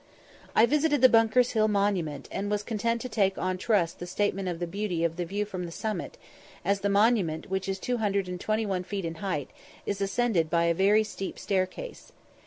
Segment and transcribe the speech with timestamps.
[0.55, 4.47] I visited the Bunker's Hill monument, and was content to take on trust the statement
[4.47, 6.17] of the beauty of the view from the summit,
[6.65, 9.51] as the monument, which is 221 feet in height,
[9.85, 12.11] is ascended by a very steep staircase.